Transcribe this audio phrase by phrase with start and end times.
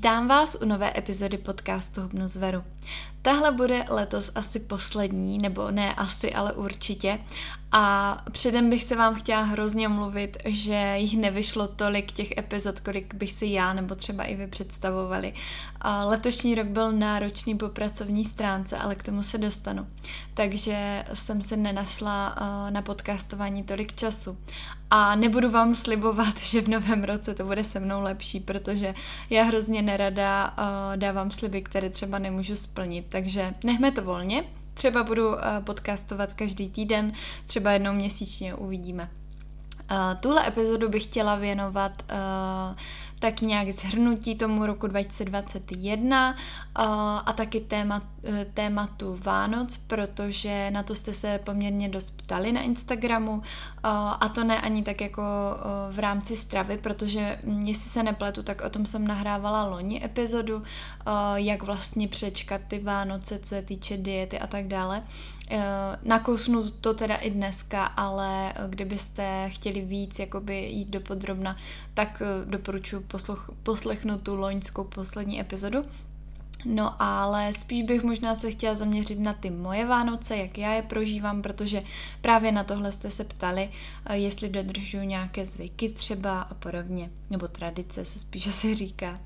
[0.00, 2.64] Vítám vás u nové epizody podcastu Hubnu zveru.
[3.22, 7.18] Tahle bude letos asi poslední, nebo ne asi, ale určitě.
[7.72, 13.14] A předem bych se vám chtěla hrozně mluvit, že jich nevyšlo tolik těch epizod, kolik
[13.14, 15.34] bych si já nebo třeba i vy představovali.
[15.80, 19.86] A letošní rok byl náročný po pracovní stránce, ale k tomu se dostanu.
[20.34, 22.36] Takže jsem se nenašla
[22.70, 24.38] na podcastování tolik času.
[24.90, 28.94] A nebudu vám slibovat, že v novém roce to bude se mnou lepší, protože
[29.30, 30.54] já hrozně nerada
[30.96, 34.44] dávám sliby, které třeba nemůžu splnit takže nechme to volně.
[34.74, 37.12] Třeba budu eh, podcastovat každý týden,
[37.46, 39.10] třeba jednou měsíčně uvidíme.
[39.90, 41.92] Uh, tuhle epizodu bych chtěla věnovat
[43.20, 46.36] tak nějak zhrnutí tomu roku 2021
[47.26, 52.60] a taky téma, e, tématu Vánoc, protože na to jste se poměrně dost ptali na
[52.60, 53.42] Instagramu
[54.20, 55.22] a to ne ani tak jako
[55.90, 60.62] v rámci stravy, protože mm, jestli se nepletu, tak o tom jsem nahrávala loni epizodu,
[61.34, 65.02] jak vlastně přečkat ty Vánoce, co se týče diety a tak dále.
[65.52, 71.56] Eh, nakousnu to teda i dneska, ale eh, kdybyste chtěli víc jakoby jít do podrobna,
[71.94, 73.06] tak eh, doporučuji
[73.62, 75.84] poslechnout tu loňskou poslední epizodu.
[76.64, 80.82] No ale spíš bych možná se chtěla zaměřit na ty moje Vánoce, jak já je
[80.82, 81.82] prožívám, protože
[82.20, 83.70] právě na tohle jste se ptali,
[84.12, 89.20] jestli dodržuju nějaké zvyky třeba a podobně, nebo tradice se spíš asi říká.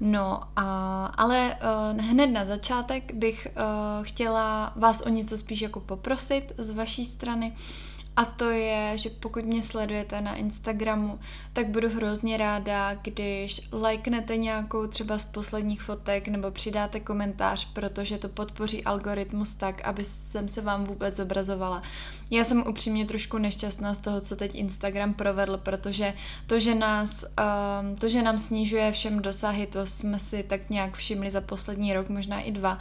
[0.00, 1.56] No, a, ale
[1.94, 7.04] uh, hned na začátek bych uh, chtěla vás o něco spíš jako poprosit z vaší
[7.04, 7.52] strany.
[7.52, 11.18] Uh, a to je, že pokud mě sledujete na Instagramu,
[11.52, 18.18] tak budu hrozně ráda, když lajknete nějakou třeba z posledních fotek nebo přidáte komentář, protože
[18.18, 21.82] to podpoří algoritmus tak, aby jsem se vám vůbec zobrazovala.
[22.30, 26.14] Já jsem upřímně trošku nešťastná z toho, co teď Instagram provedl, protože
[26.46, 30.96] to, že, nás, um, to, že nám snižuje všem dosahy, to jsme si tak nějak
[30.96, 32.78] všimli za poslední rok, možná i dva,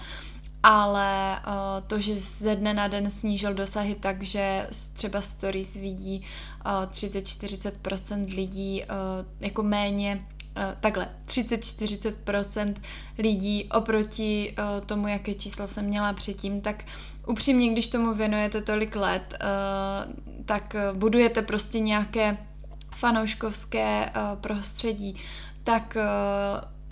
[0.63, 6.25] ale uh, to, že ze dne na den snížil dosahy tak, že třeba stories vidí
[6.65, 10.25] uh, 30-40% lidí uh, jako méně
[10.79, 12.75] takhle, 30-40%
[13.17, 16.83] lidí oproti tomu, jaké čísla jsem měla předtím, tak
[17.27, 19.33] upřímně, když tomu věnujete tolik let,
[20.45, 22.37] tak budujete prostě nějaké
[22.95, 25.15] fanouškovské prostředí,
[25.63, 25.97] tak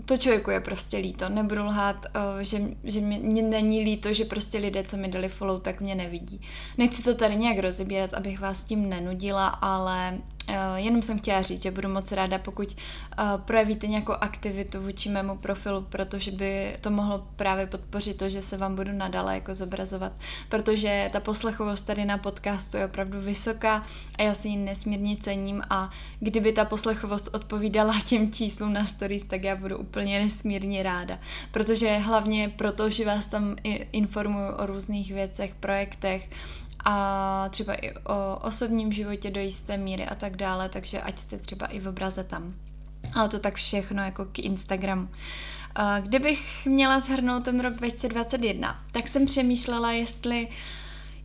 [0.06, 1.30] to člověku je prostě líto.
[1.30, 5.62] Nebudu lhát, uh, že, že mě, není líto, že prostě lidé, co mi dali follow,
[5.62, 6.42] tak mě nevidí.
[6.78, 10.18] Nechci to tady nějak rozebírat, abych vás tím nenudila, ale
[10.76, 15.38] jenom jsem chtěla říct, že budu moc ráda, pokud uh, projevíte nějakou aktivitu vůči mému
[15.38, 20.12] profilu, protože by to mohlo právě podpořit to, že se vám budu nadále jako zobrazovat,
[20.50, 23.86] protože ta poslechovost tady na podcastu je opravdu vysoká
[24.18, 29.24] a já si ji nesmírně cením a kdyby ta poslechovost odpovídala těm číslům na stories,
[29.24, 31.20] tak já budu úplně nesmírně ráda,
[31.52, 33.56] protože hlavně proto, že vás tam
[33.92, 36.30] informuju o různých věcech, projektech,
[36.86, 41.38] a třeba i o osobním životě do jisté míry a tak dále, takže ať jste
[41.38, 42.54] třeba i v obraze tam.
[43.16, 45.08] Ale to tak všechno jako k Instagramu.
[46.02, 50.48] Kdybych měla zhrnout ten rok 2021, tak jsem přemýšlela, jestli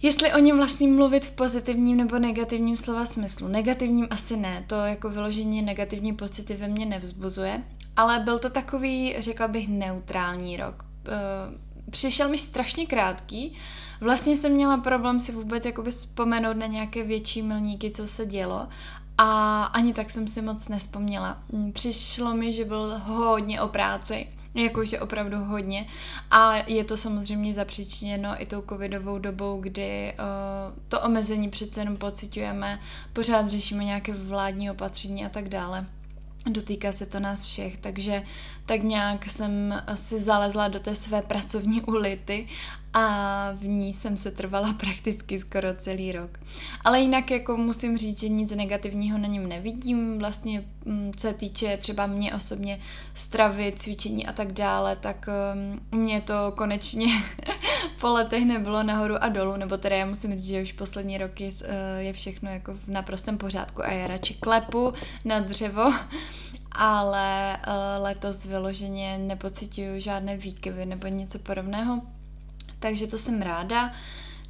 [0.02, 3.48] Jestli o něm vlastně mluvit v pozitivním nebo negativním slova smyslu.
[3.48, 7.62] Negativním asi ne, to jako vyložení negativní pocity ve mně nevzbuzuje,
[7.96, 10.84] ale byl to takový, řekla bych, neutrální rok
[11.90, 13.56] přišel mi strašně krátký.
[14.00, 18.68] Vlastně jsem měla problém si vůbec jakoby vzpomenout na nějaké větší milníky, co se dělo
[19.18, 21.38] a ani tak jsem si moc nespomněla.
[21.72, 25.86] Přišlo mi, že byl hodně o práci, jakože opravdu hodně.
[26.30, 31.96] A je to samozřejmě zapříčiněno i tou covidovou dobou, kdy uh, to omezení přece jenom
[31.96, 32.80] pocitujeme,
[33.12, 35.86] pořád řešíme nějaké vládní opatření a tak dále.
[36.50, 38.22] Dotýká se to nás všech, takže
[38.66, 42.48] tak nějak jsem si zalezla do té své pracovní ulity
[42.98, 46.40] a v ní jsem se trvala prakticky skoro celý rok.
[46.84, 51.34] Ale jinak jako musím říct, že nic negativního na něm nevidím, vlastně mm, co se
[51.34, 52.80] týče třeba mě osobně
[53.14, 55.28] stravy, cvičení a tak dále, tak
[55.92, 57.06] um, mě to konečně
[58.00, 61.44] po letech nebylo nahoru a dolů, nebo teda já musím říct, že už poslední roky
[61.44, 61.68] uh,
[61.98, 64.92] je všechno jako v naprostém pořádku a já radši klepu
[65.24, 65.92] na dřevo,
[66.76, 72.02] ale uh, letos vyloženě nepocituju žádné výkyvy nebo něco podobného
[72.78, 73.92] takže to jsem ráda.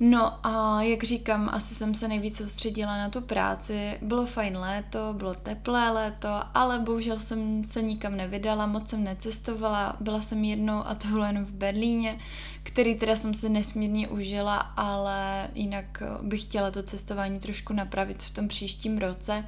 [0.01, 3.99] No a jak říkám, asi jsem se nejvíc soustředila na tu práci.
[4.03, 9.97] Bylo fajn léto, bylo teplé léto, ale bohužel jsem se nikam nevydala, moc jsem necestovala.
[10.01, 12.19] Byla jsem jednou a to bylo jen v Berlíně,
[12.63, 18.35] který teda jsem se nesmírně užila, ale jinak bych chtěla to cestování trošku napravit v
[18.35, 19.45] tom příštím roce.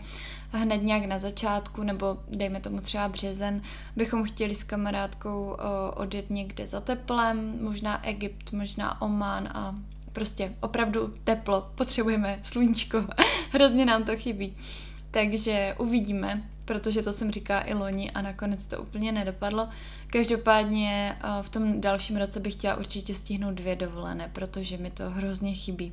[0.52, 3.62] Hned nějak na začátku, nebo dejme tomu třeba březen,
[3.96, 5.56] bychom chtěli s kamarádkou
[5.94, 9.74] odjet někde za teplem, možná Egypt, možná Oman a
[10.18, 13.04] Prostě opravdu teplo, potřebujeme sluníčko,
[13.52, 14.56] hrozně nám to chybí.
[15.10, 19.68] Takže uvidíme, protože to jsem říkala i loni a nakonec to úplně nedopadlo.
[20.06, 25.10] Každopádně eh, v tom dalším roce bych chtěla určitě stihnout dvě dovolené, protože mi to
[25.10, 25.92] hrozně chybí.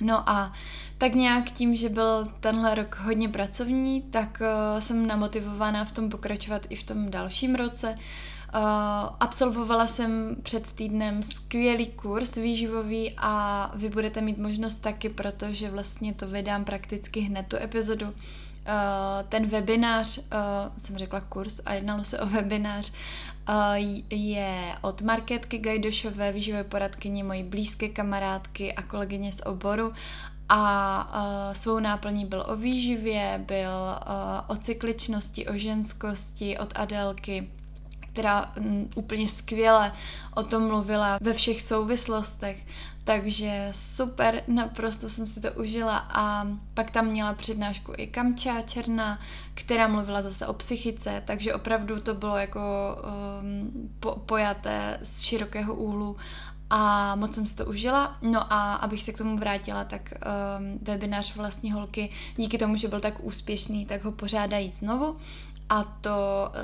[0.00, 0.52] No a
[0.98, 4.42] tak nějak tím, že byl tenhle rok hodně pracovní, tak
[4.74, 7.98] uh, jsem namotivovaná v tom pokračovat i v tom dalším roce.
[8.54, 8.60] Uh,
[9.20, 16.14] absolvovala jsem před týdnem skvělý kurz výživový a vy budete mít možnost taky, protože vlastně
[16.14, 18.06] to vydám prakticky hned tu epizodu.
[18.06, 18.12] Uh,
[19.28, 20.24] ten webinář, uh,
[20.78, 22.92] jsem řekla kurz a jednalo se o webinář,
[24.10, 29.92] je od Marketky Gajdošové, výživové poradkyně, mojí blízké kamarádky a kolegyně z oboru
[30.48, 34.12] a uh, svou náplní byl o výživě, byl uh,
[34.46, 37.48] o cykličnosti, o ženskosti od Adelky,
[38.12, 39.92] která mm, úplně skvěle
[40.34, 42.66] o tom mluvila ve všech souvislostech.
[43.04, 49.18] Takže super, naprosto jsem si to užila a pak tam měla přednášku i Kamča Černá,
[49.54, 52.60] která mluvila zase o psychice, takže opravdu to bylo jako
[53.40, 56.16] um, po, pojaté z širokého úhlu
[56.70, 58.16] a moc jsem si to užila.
[58.22, 62.88] No a abych se k tomu vrátila, tak um, webinář vlastní holky, díky tomu, že
[62.88, 65.16] byl tak úspěšný, tak ho pořádají znovu
[65.68, 66.10] a to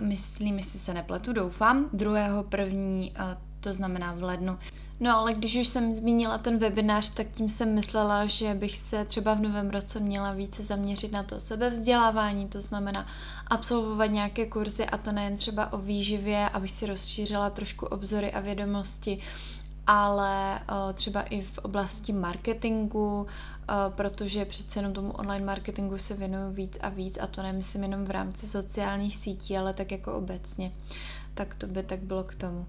[0.01, 3.13] myslím, jestli se nepletu, doufám, druhého první,
[3.61, 4.59] to znamená v lednu.
[5.01, 9.05] No ale když už jsem zmínila ten webinář, tak tím jsem myslela, že bych se
[9.05, 13.07] třeba v novém roce měla více zaměřit na to sebevzdělávání, to znamená
[13.47, 18.41] absolvovat nějaké kurzy a to nejen třeba o výživě, abych si rozšířila trošku obzory a
[18.41, 19.19] vědomosti,
[19.87, 20.61] ale
[20.95, 23.27] třeba i v oblasti marketingu,
[23.89, 28.05] protože přece jenom tomu online marketingu se věnuju víc a víc a to nemyslím jenom
[28.05, 30.73] v rámci sociálních sítí, ale tak jako obecně.
[31.35, 32.67] Tak to by tak bylo k tomu.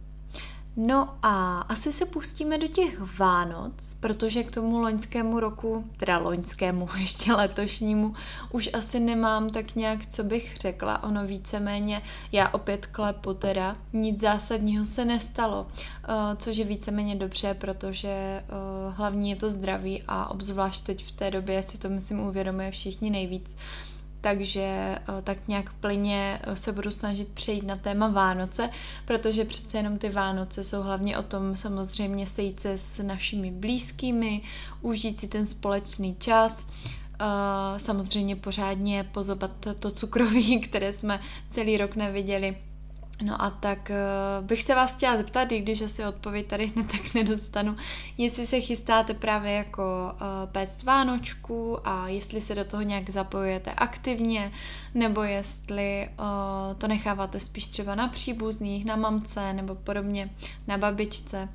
[0.78, 6.90] No a asi se pustíme do těch Vánoc, protože k tomu loňskému roku, teda loňskému,
[7.00, 8.16] ještě letošnímu,
[8.52, 11.04] už asi nemám tak nějak, co bych řekla.
[11.04, 12.02] Ono víceméně,
[12.32, 18.94] já opět klepu teda, nic zásadního se nestalo, uh, což je víceméně dobře, protože uh,
[18.94, 23.10] hlavní je to zdraví a obzvlášť teď v té době si to myslím uvědomuje všichni
[23.10, 23.56] nejvíc
[24.22, 28.70] takže eh, tak nějak plně eh, se budu snažit přejít na téma Vánoce,
[29.06, 34.42] protože přece jenom ty Vánoce jsou hlavně o tom samozřejmě sejít se s našimi blízkými,
[34.82, 36.68] užít si ten společný čas,
[37.22, 41.20] eh, samozřejmě pořádně pozobat to cukroví, které jsme
[41.52, 42.58] celý rok neviděli
[43.24, 46.92] No a tak uh, bych se vás chtěla zeptat, i když asi odpověď tady hned
[46.92, 47.76] tak nedostanu,
[48.18, 53.72] jestli se chystáte právě jako uh, péct Vánočku a jestli se do toho nějak zapojujete
[53.72, 54.52] aktivně,
[54.94, 56.26] nebo jestli uh,
[56.78, 60.30] to necháváte spíš třeba na příbuzných, na mamce nebo podobně,
[60.68, 61.50] na babičce.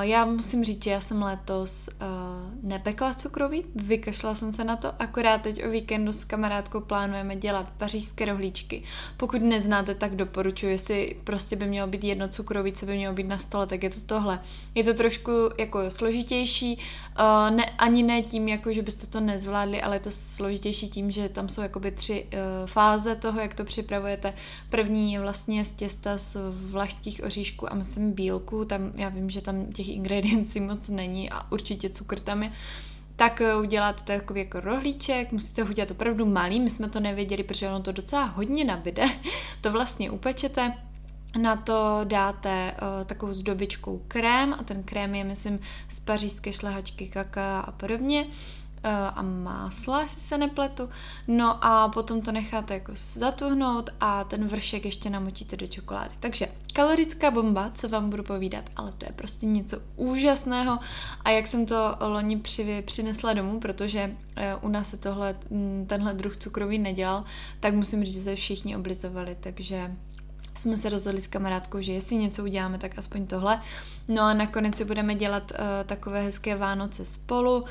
[0.00, 4.92] Já musím říct, že já jsem letos uh, nepekla cukroví, vykašla jsem se na to,
[4.98, 8.82] akorát teď o víkendu s kamarádkou plánujeme dělat pařížské rohlíčky.
[9.16, 13.26] Pokud neznáte, tak doporučuji, jestli prostě by mělo být jedno cukroví, co by mělo být
[13.26, 14.40] na stole, tak je to tohle.
[14.74, 19.82] Je to trošku jako složitější, uh, ne, ani ne tím, jako že byste to nezvládli,
[19.82, 23.64] ale je to složitější tím, že tam jsou jakoby tři uh, fáze toho, jak to
[23.64, 24.34] připravujete.
[24.70, 29.40] První je vlastně z těsta z vlašských oříšků a myslím bílku, tam já vím, že
[29.40, 32.52] tam těch ingrediencí moc není a určitě cukr tam je,
[33.16, 37.42] tak eh, uděláte takový jako rohlíček, musíte ho udělat opravdu malý, my jsme to nevěděli,
[37.42, 39.04] protože ono to docela hodně nabide,
[39.60, 40.72] to vlastně upečete,
[41.36, 45.58] na to dáte uh, takovou zdobičkou krém a ten krém je, myslím,
[45.88, 48.26] z pařížské šlehačky kaká a podobně.
[48.82, 50.88] Eh, a másla, jestli se nepletu.
[51.28, 56.14] No a potom to necháte jako zatuhnout a ten vršek ještě namočíte do čokolády.
[56.20, 60.78] Takže kalorická bomba, co vám budu povídat, ale to je prostě něco úžasného
[61.24, 65.36] a jak jsem to loni při, přinesla domů, protože eh, u nás se tohle,
[65.86, 67.24] tenhle druh cukroví nedělal,
[67.60, 69.96] tak musím říct, že se všichni oblizovali, takže
[70.58, 73.62] jsme se rozhodli s kamarádkou, že jestli něco uděláme, tak aspoň tohle.
[74.08, 77.64] No a nakonec si budeme dělat uh, takové hezké Vánoce spolu,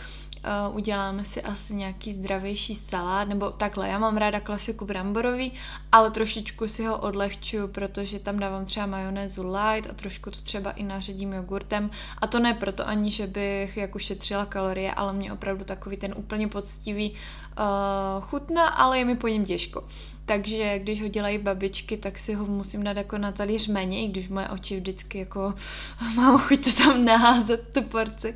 [0.69, 5.51] Uh, uděláme si asi nějaký zdravější salát, nebo takhle, já mám ráda klasiku bramborový,
[5.91, 10.71] ale trošičku si ho odlehčuju, protože tam dávám třeba majonézu light a trošku to třeba
[10.71, 15.33] i naředím jogurtem a to ne proto ani, že bych jako šetřila kalorie, ale mě
[15.33, 19.83] opravdu takový ten úplně poctivý uh, chutná, ale je mi po něm těžko.
[20.27, 24.07] Takže když ho dělají babičky, tak si ho musím dát jako na talíř méně, i
[24.07, 25.53] když moje oči vždycky jako
[26.15, 28.33] mám chuť to tam naházet, tu porci.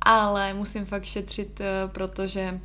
[0.00, 2.60] Ale musím fakt šetřit, eh, protože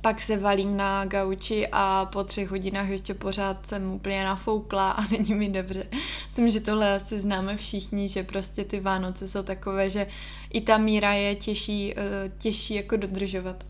[0.00, 5.02] pak se valím na gauči a po třech hodinách ještě pořád jsem úplně nafoukla a
[5.10, 5.86] není mi dobře.
[6.26, 10.06] Myslím, že tohle asi známe všichni, že prostě ty Vánoce jsou takové, že
[10.52, 13.64] i ta míra je těžší, eh, těžší jako dodržovat.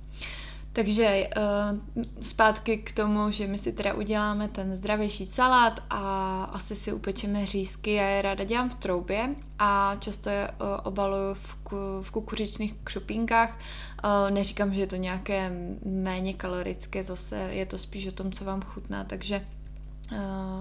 [0.72, 6.74] Takže uh, zpátky k tomu, že my si teda uděláme ten zdravější salát a asi
[6.74, 7.92] si upečeme řízky.
[7.92, 12.74] Já je ráda dělám v troubě a často je uh, obaluju v, ku, v kukuřičných
[12.84, 13.58] křupínkách.
[14.04, 15.52] Uh, neříkám, že je to nějaké
[15.86, 19.46] méně kalorické, zase je to spíš o tom, co vám chutná, takže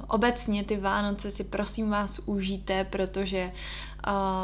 [0.08, 3.51] obecně ty Vánoce si prosím vás užijte, protože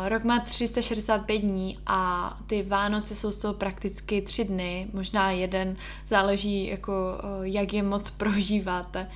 [0.08, 5.76] rok má 365 dní a ty Vánoce jsou z toho prakticky tři dny, možná jeden,
[6.08, 9.08] záleží jako uh, jak je moc prožíváte.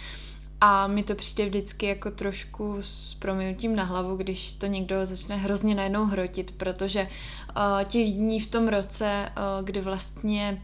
[0.61, 5.35] A mi to přijde vždycky jako trošku s proměnutím na hlavu, když to někdo začne
[5.35, 10.61] hrozně najednou hrotit, protože uh, těch dní v tom roce, uh, kdy vlastně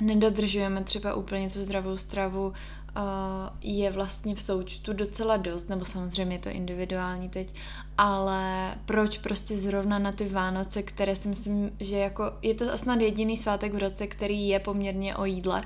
[0.00, 2.52] nedodržujeme třeba úplně tu zdravou stravu,
[3.62, 7.54] je vlastně v součtu docela dost, nebo samozřejmě je to individuální teď,
[7.98, 13.00] ale proč prostě zrovna na ty Vánoce, které si myslím, že jako je to snad
[13.00, 15.64] jediný svátek v roce, který je poměrně o jídle,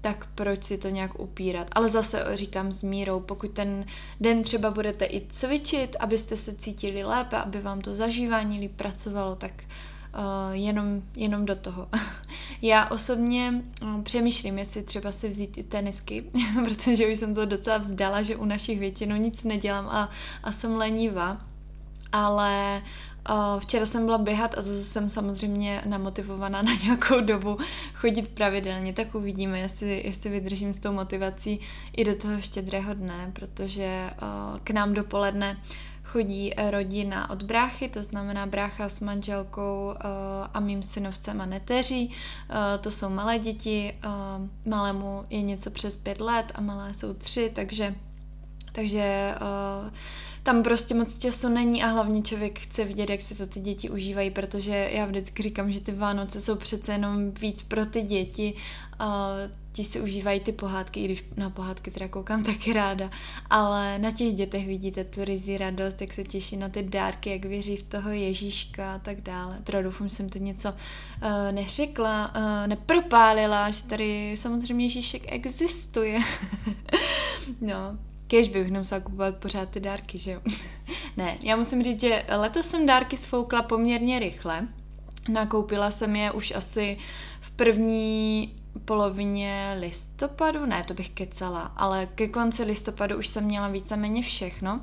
[0.00, 1.66] tak proč si to nějak upírat.
[1.72, 3.84] Ale zase říkám s mírou, pokud ten
[4.20, 9.36] den třeba budete i cvičit, abyste se cítili lépe, aby vám to zažívání líp pracovalo,
[9.36, 11.88] tak uh, jenom, jenom do toho.
[12.62, 16.24] Já osobně uh, přemýšlím, jestli třeba si vzít i tenisky,
[16.64, 20.10] protože už jsem to docela vzdala, že u našich většinou nic nedělám a,
[20.42, 21.40] a jsem lenivá.
[22.12, 22.82] Ale
[23.30, 27.58] uh, včera jsem byla běhat a zase jsem samozřejmě namotivovaná na nějakou dobu
[27.94, 31.60] chodit pravidelně, tak uvidíme, jestli, jestli vydržím s tou motivací
[31.96, 35.56] i do toho štědrého dne, protože uh, k nám dopoledne
[36.10, 40.02] chodí eh, rodina od bráchy, to znamená brácha s manželkou eh,
[40.54, 42.10] a mým synovcem a neteří.
[42.10, 43.94] Eh, to jsou malé děti,
[44.66, 47.94] malému je něco přes pět let a malé jsou tři, takže,
[48.72, 49.34] takže
[50.42, 53.90] tam prostě moc času není a hlavně člověk chce vidět, jak si to ty děti
[53.90, 58.54] užívají, protože já vždycky říkám, že ty Vánoce jsou přece jenom víc pro ty děti.
[59.72, 63.10] Ti si užívají ty pohádky, i když na pohádky teda koukám taky ráda,
[63.50, 67.44] ale na těch dětech vidíte tu rizí radost, jak se těší na ty dárky, jak
[67.44, 69.58] věří v toho Ježíška a tak dále.
[69.64, 70.76] Teda doufám, že jsem to něco uh,
[71.50, 76.18] neřekla, uh, nepropálila, že tady samozřejmě Ježíšek existuje.
[77.60, 77.98] no,
[78.30, 80.40] Kež bych nemusela kupovat pořád ty dárky, že jo?
[81.16, 84.68] ne, já musím říct, že letos jsem dárky sfoukla poměrně rychle.
[85.28, 86.96] Nakoupila jsem je už asi
[87.40, 93.68] v první polovině listopadu, ne, to bych kecala, ale ke konci listopadu už jsem měla
[93.68, 94.80] víceméně všechno.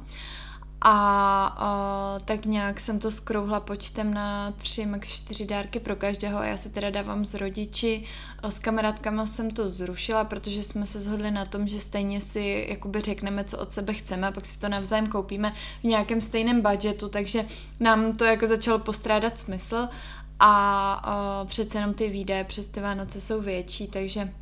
[0.82, 6.40] A uh, tak nějak jsem to skrouhla počtem na tři, max čtyři dárky pro každého
[6.40, 8.04] a já se teda dávám s rodiči.
[8.50, 13.02] S kamarádkama jsem to zrušila, protože jsme se shodli na tom, že stejně si jakoby
[13.02, 17.10] řekneme, co od sebe chceme a pak si to navzájem koupíme v nějakém stejném budgetu,
[17.10, 17.46] takže
[17.80, 19.88] nám to jako začalo postrádat smysl
[20.40, 24.34] a uh, přece jenom ty výdaje přes ty Vánoce jsou větší, takže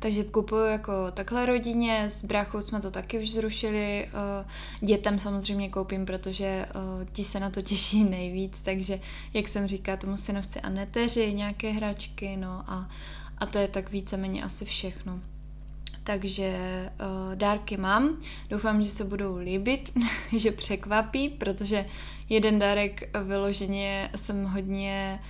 [0.00, 4.08] takže kupuju jako takhle rodině, s bráchou jsme to taky už zrušili,
[4.80, 6.66] dětem samozřejmě koupím, protože
[7.12, 9.00] ti se na to těší nejvíc, takže
[9.34, 12.88] jak jsem říká, tomu synovci a neteři, nějaké hračky, no a,
[13.38, 15.20] a to je tak víceméně asi všechno.
[16.08, 16.50] Takže
[17.00, 18.16] uh, dárky mám.
[18.50, 19.92] Doufám, že se budou líbit,
[20.36, 21.86] že překvapí, protože
[22.28, 25.20] jeden dárek vyloženě jsem hodně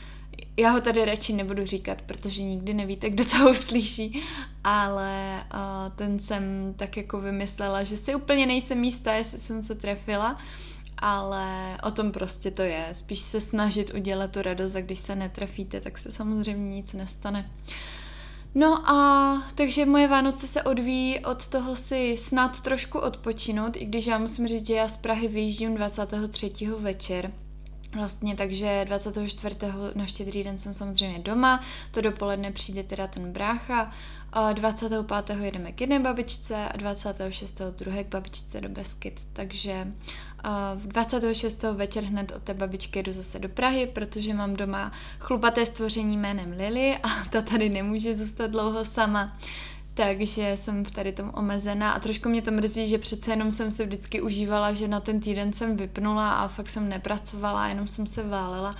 [0.56, 4.22] já ho tady radši nebudu říkat, protože nikdy nevíte, kdo to uslyší,
[4.64, 9.74] ale uh, ten jsem tak jako vymyslela, že si úplně nejsem jistá, jestli jsem se
[9.74, 10.38] trefila,
[10.98, 12.88] ale o tom prostě to je.
[12.92, 17.50] Spíš se snažit udělat tu radost a když se netrefíte, tak se samozřejmě nic nestane.
[18.58, 24.06] No a takže moje Vánoce se odvíjí od toho si snad trošku odpočinout, i když
[24.06, 26.52] já musím říct, že já z Prahy vyjíždím 23.
[26.78, 27.32] večer,
[27.94, 29.56] Vlastně, takže 24.
[29.94, 33.92] na štědrý den jsem samozřejmě doma, to dopoledne přijde teda ten brácha,
[34.52, 35.36] 25.
[35.40, 37.60] jedeme k jedné babičce a 26.
[37.78, 39.86] druhé k babičce do Beskyt, takže
[40.74, 41.62] v 26.
[41.62, 46.54] večer hned od té babičky jdu zase do Prahy, protože mám doma chlupaté stvoření jménem
[46.56, 49.38] Lily a ta tady nemůže zůstat dlouho sama
[49.98, 53.70] takže jsem v tady tom omezená a trošku mě to mrzí, že přece jenom jsem
[53.70, 58.06] se vždycky užívala, že na ten týden jsem vypnula a fakt jsem nepracovala, jenom jsem
[58.06, 58.76] se válela.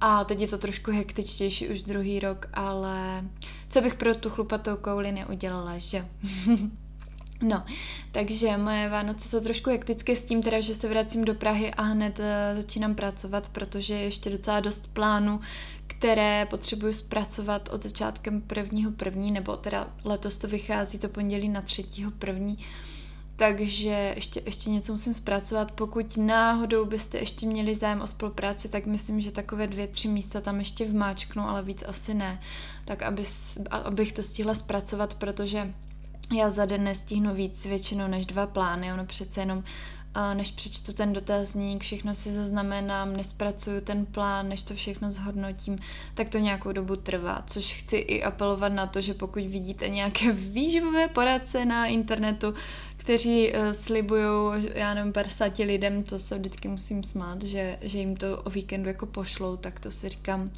[0.00, 3.24] A teď je to trošku hektičtější už druhý rok, ale
[3.68, 6.08] co bych pro tu chlupatou kouli neudělala, že?
[7.42, 7.64] No,
[8.12, 11.82] takže moje Vánoce jsou trošku hektické s tím teda, že se vracím do Prahy a
[11.82, 12.24] hned uh,
[12.60, 15.40] začínám pracovat, protože je ještě docela dost plánů,
[15.86, 21.62] které potřebuju zpracovat od začátkem prvního první, nebo teda letos to vychází to pondělí na
[21.62, 22.58] třetího první,
[23.38, 25.72] takže ještě, ještě něco musím zpracovat.
[25.72, 30.40] Pokud náhodou byste ještě měli zájem o spolupráci, tak myslím, že takové dvě, tři místa
[30.40, 32.40] tam ještě vmáčknu, ale víc asi ne.
[32.84, 33.22] Tak aby,
[33.70, 35.74] abych to stihla zpracovat, protože
[36.36, 38.92] já za den nestihnu víc většinou než dva plány.
[38.92, 39.64] Ono přece jenom
[40.34, 45.78] než přečtu ten dotazník, všechno si zaznamenám, nespracuju ten plán, než to všechno zhodnotím,
[46.14, 47.42] tak to nějakou dobu trvá.
[47.46, 52.54] Což chci i apelovat na to, že pokud vidíte nějaké výživové poradce na internetu,
[53.08, 54.22] kteří uh, slibují,
[54.74, 58.88] já nevím, 50 lidem, to se vždycky musím smát, že, že jim to o víkendu
[58.88, 60.50] jako pošlou, tak to si říkám,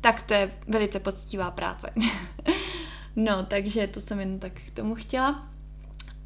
[0.00, 1.90] tak to je velice poctivá práce.
[3.16, 5.48] no, takže to jsem jen tak k tomu chtěla.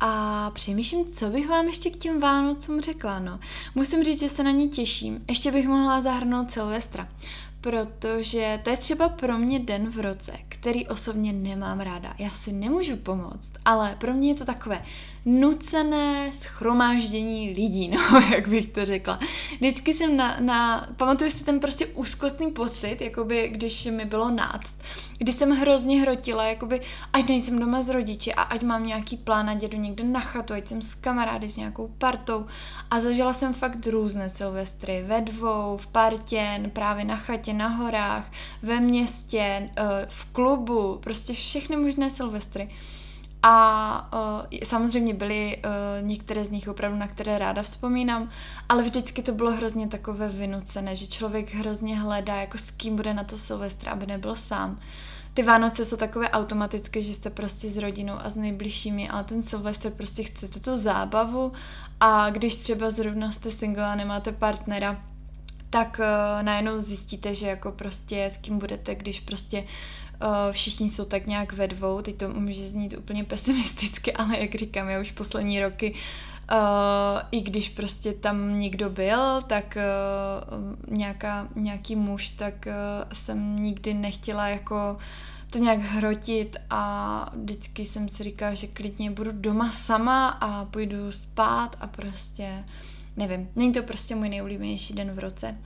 [0.00, 3.40] A přemýšlím, co bych vám ještě k těm Vánocům řekla, no.
[3.75, 5.25] Musím říct, že se na ně těším.
[5.28, 7.08] Ještě bych mohla zahrnout Silvestra,
[7.70, 12.14] protože to je třeba pro mě den v roce, který osobně nemám ráda.
[12.18, 14.82] Já si nemůžu pomoct, ale pro mě je to takové
[15.25, 19.20] nucené schromáždění lidí, no, jak bych to řekla.
[19.54, 24.75] Vždycky jsem na, na pamatuju si ten prostě úzkostný pocit, jakoby když mi bylo náct,
[25.18, 26.80] kdy jsem hrozně hrotila, jakoby
[27.12, 30.54] ať nejsem doma s rodiči a ať mám nějaký plán, ať jedu někde na chatu,
[30.54, 32.46] ať jsem s kamarády, s nějakou partou
[32.90, 38.24] a zažila jsem fakt různé silvestry, ve dvou, v partě, právě na chatě, na horách,
[38.62, 42.70] ve městě, eh, v klubu, prostě všechny možné silvestry.
[43.42, 48.28] A uh, samozřejmě byly uh, některé z nich opravdu, na které ráda vzpomínám,
[48.68, 53.14] ale vždycky to bylo hrozně takové vynucené, že člověk hrozně hledá, jako s kým bude
[53.14, 54.80] na to Silvestra, aby nebyl sám.
[55.34, 59.42] Ty Vánoce jsou takové automatické, že jste prostě s rodinou a s nejbližšími, ale ten
[59.42, 61.52] Silvestr prostě chcete tu zábavu
[62.00, 65.02] a když třeba zrovna jste single a nemáte partnera,
[65.70, 69.64] tak uh, najednou zjistíte, že jako prostě s kým budete, když prostě
[70.22, 74.54] Uh, všichni jsou tak nějak ve dvou, teď to může znít úplně pesimisticky, ale jak
[74.54, 75.94] říkám, já už poslední roky
[76.52, 79.78] Uh, I když prostě tam někdo byl, tak
[80.88, 82.68] nějaká, nějaký muž, tak
[83.12, 84.96] jsem nikdy nechtěla jako
[85.50, 91.12] to nějak hrotit a vždycky jsem si říkala, že klidně budu doma sama a půjdu
[91.12, 92.64] spát a prostě
[93.18, 95.59] nevím, není to prostě můj nejoblíbenější den v roce.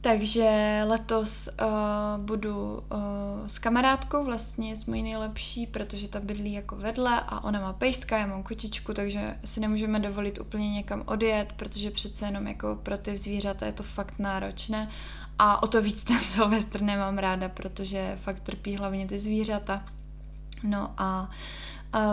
[0.00, 6.76] Takže letos uh, budu uh, s kamarádkou, vlastně s mojí nejlepší, protože ta bydlí jako
[6.76, 11.52] vedle a ona má pejska, já mám kočičku, takže si nemůžeme dovolit úplně někam odjet,
[11.56, 14.90] protože přece jenom jako pro ty zvířata je to fakt náročné
[15.38, 19.84] a o to víc ten Silvestr nemám ráda, protože fakt trpí hlavně ty zvířata.
[20.62, 21.30] No a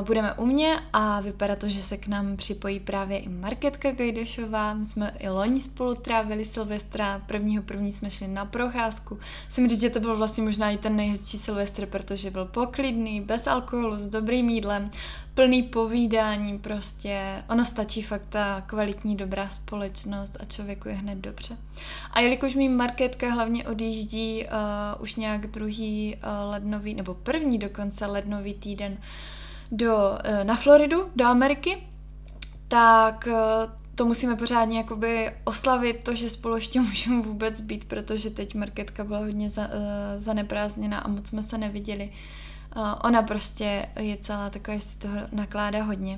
[0.05, 4.73] budeme u mě a vypadá to, že se k nám připojí právě i Marketka Gajdešová.
[4.73, 9.19] My jsme i loni spolu trávili Silvestra, prvního první jsme šli na procházku.
[9.45, 13.47] Musím říct, že to byl vlastně možná i ten nejhezčí Silvestr, protože byl poklidný, bez
[13.47, 14.89] alkoholu, s dobrým jídlem,
[15.33, 17.43] plný povídání prostě.
[17.49, 21.57] Ono stačí fakt ta kvalitní dobrá společnost a člověku je hned dobře.
[22.11, 28.05] A jelikož mi Marketka hlavně odjíždí uh, už nějak druhý uh, lednový, nebo první dokonce
[28.05, 28.97] lednový týden,
[29.73, 31.83] do, eh, na Floridu, do Ameriky,
[32.67, 33.33] tak eh,
[33.95, 39.03] to musíme pořádně jakoby oslavit, to, že spolu ještě můžeme vůbec být, protože teď marketka
[39.03, 39.73] byla hodně za, uh,
[40.17, 42.09] zaneprázdněná a moc jsme se neviděli.
[42.75, 46.15] Uh, ona prostě je celá taková, že si toho nakládá hodně.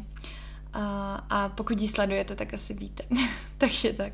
[0.76, 0.82] Uh,
[1.30, 3.04] a pokud ji sledujete, tak asi víte.
[3.58, 4.14] Takže tak.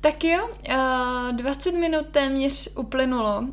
[0.00, 3.38] Tak jo, uh, 20 minut téměř uplynulo.
[3.40, 3.48] Uh,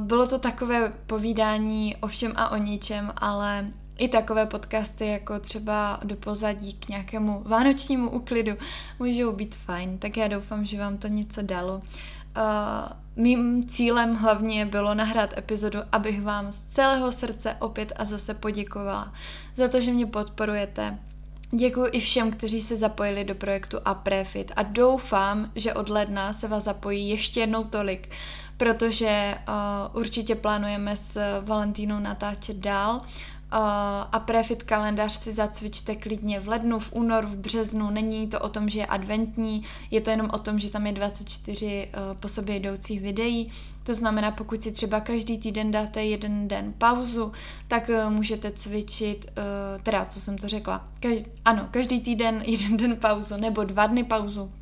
[0.00, 3.66] bylo to takové povídání o všem a o ničem, ale
[3.98, 8.52] i takové podcasty, jako třeba do pozadí k nějakému vánočnímu úklidu,
[8.98, 9.98] můžou být fajn.
[9.98, 11.74] Tak já doufám, že vám to něco dalo.
[11.76, 11.82] Uh,
[13.16, 19.12] mým cílem hlavně bylo nahrát epizodu, abych vám z celého srdce opět a zase poděkovala
[19.56, 20.98] za to, že mě podporujete,
[21.56, 26.48] Děkuji i všem, kteří se zapojili do projektu Aprefit a doufám, že od ledna se
[26.48, 28.08] vás zapojí ještě jednou tolik,
[28.56, 33.00] protože uh, určitě plánujeme s Valentínou natáčet dál
[34.12, 37.90] a prefit kalendář si zacvičte klidně v lednu, v únoru, v březnu.
[37.90, 40.92] Není to o tom, že je adventní, je to jenom o tom, že tam je
[40.92, 43.52] 24 uh, po sobě jdoucích videí.
[43.82, 47.32] To znamená, pokud si třeba každý týden dáte jeden den pauzu,
[47.68, 52.76] tak uh, můžete cvičit, uh, teda, co jsem to řekla, Kaž, ano, každý týden jeden
[52.76, 54.52] den pauzu nebo dva dny pauzu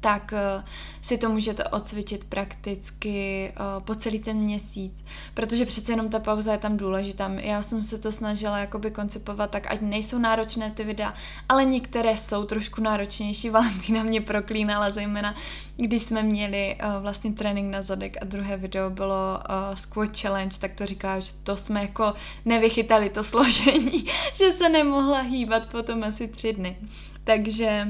[0.00, 0.64] tak uh,
[1.02, 6.52] si to můžete odcvičit prakticky uh, po celý ten měsíc, protože přece jenom ta pauza
[6.52, 7.30] je tam důležitá.
[7.36, 11.14] Já jsem se to snažila jakoby koncipovat tak, ať nejsou náročné ty videa,
[11.48, 13.50] ale některé jsou trošku náročnější.
[13.58, 15.34] Valentína mě proklínala, zejména
[15.76, 19.40] když jsme měli uh, vlastně trénink na zadek a druhé video bylo
[19.74, 25.20] squat challenge, tak to říká, že to jsme jako nevychytali to složení, že se nemohla
[25.20, 26.76] hýbat potom asi tři dny.
[27.24, 27.86] Takže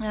[0.00, 0.06] Uh,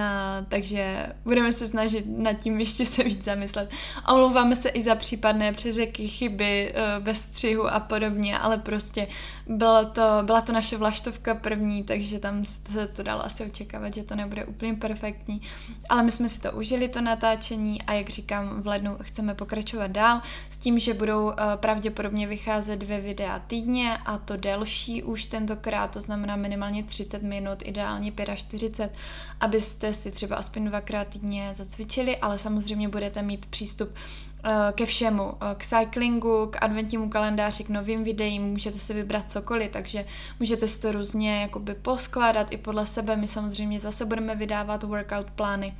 [0.50, 3.70] takže budeme se snažit nad tím ještě se víc zamyslet.
[4.14, 9.08] Omlouváme se i za případné přeřeky, chyby uh, ve střihu a podobně, ale prostě
[9.48, 14.04] bylo to, byla to naše vlaštovka první, takže tam se to dalo asi očekávat, že
[14.04, 15.42] to nebude úplně perfektní.
[15.90, 19.92] Ale my jsme si to užili, to natáčení a jak říkám, v lednu chceme pokračovat
[19.92, 25.26] dál s tím, že budou uh, pravděpodobně vycházet dvě videa týdně a to delší už
[25.26, 29.00] tentokrát, to znamená minimálně 30 minut, ideálně 45,
[29.40, 33.90] aby abyste si třeba aspoň dvakrát týdně zacvičili, ale samozřejmě budete mít přístup
[34.46, 39.32] eh, ke všemu, eh, k cyclingu, k adventnímu kalendáři, k novým videím, můžete si vybrat
[39.32, 40.06] cokoliv, takže
[40.40, 43.16] můžete si to různě jakoby poskládat i podle sebe.
[43.16, 45.74] My samozřejmě zase budeme vydávat workout plány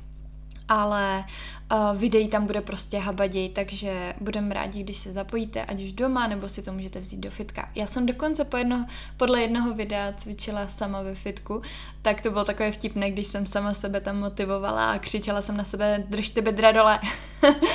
[0.68, 1.24] ale
[1.72, 6.26] uh, videí tam bude prostě habaděj, takže budeme rádi, když se zapojíte, ať už doma,
[6.26, 7.68] nebo si to můžete vzít do fitka.
[7.74, 11.62] Já jsem dokonce po jedno, podle jednoho videa cvičila sama ve fitku,
[12.02, 15.64] tak to bylo takové vtipné, když jsem sama sebe tam motivovala a křičela jsem na
[15.64, 17.00] sebe, držte bedra dole.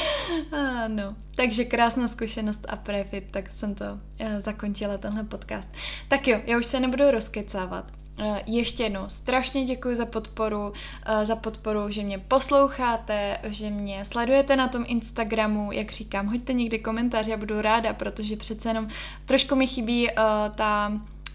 [0.88, 4.00] no, takže krásná zkušenost a prefit, tak jsem to uh,
[4.40, 5.70] zakončila tenhle podcast.
[6.08, 7.99] Tak jo, já už se nebudu rozkecávat.
[8.22, 10.74] Eh, ještě jednou strašně děkuji za podporu,
[11.06, 16.54] eh, za podporu, že mě posloucháte, že mě sledujete na tom Instagramu, jak říkám, hoďte
[16.54, 18.88] někdy komentář, já budu ráda, protože přece jenom
[19.26, 20.16] trošku mi chybí uh,
[20.56, 20.92] ta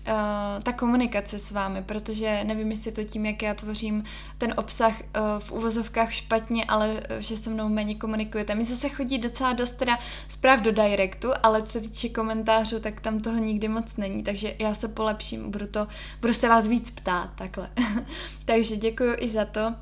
[0.09, 4.05] uh, ta komunikace s vámi, protože nevím, jestli to tím, jak já tvořím
[4.39, 5.05] ten obsah uh,
[5.39, 8.55] v uvozovkách špatně, ale uh, že se mnou méně komunikujete.
[8.55, 13.01] Mi se chodí docela dost teda zpráv do directu, ale co se týče komentářů, tak
[13.01, 15.87] tam toho nikdy moc není, takže já se polepším, budu, to,
[16.21, 17.71] budu se vás víc ptát, takhle.
[18.45, 19.75] takže děkuji i za to.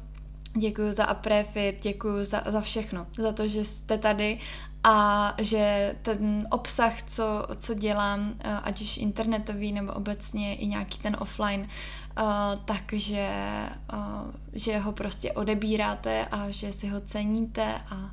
[0.57, 4.39] Děkuji za aprefit, děkuji za, za všechno, za to, že jste tady
[4.85, 10.99] a že ten obsah, co, co dělám, eh, ať už internetový nebo obecně i nějaký
[10.99, 12.27] ten offline, uh,
[12.65, 13.29] takže
[13.93, 18.11] uh, že ho prostě odebíráte a že si ho ceníte a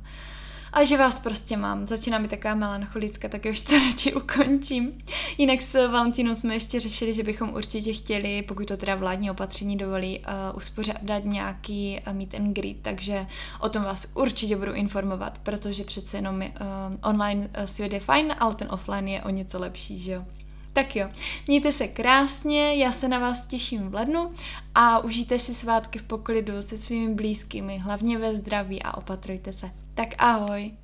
[0.72, 1.86] a že vás prostě mám.
[1.86, 4.92] Začíná mi taková melancholická, tak už to radši ukončím.
[5.38, 9.76] Jinak s Valentínou jsme ještě řešili, že bychom určitě chtěli, pokud to teda vládní opatření
[9.76, 13.26] dovolí, uh, uspořádat nějaký uh, meet and greet, takže
[13.60, 16.42] o tom vás určitě budu informovat, protože přece jenom uh,
[17.02, 20.24] online svět je fajn, ale ten offline je o něco lepší, že jo.
[20.72, 21.08] Tak jo,
[21.46, 24.30] mějte se krásně, já se na vás těším v lednu
[24.74, 29.70] a užijte si svátky v poklidu se svými blízkými, hlavně ve zdraví a opatrujte se.
[30.00, 30.80] Tak ahoj.